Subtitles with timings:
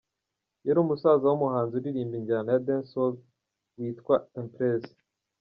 [0.67, 3.15] yari musaza wumuhanzi uririmba injyana ya Dance hall
[3.77, 4.85] witwa Empress.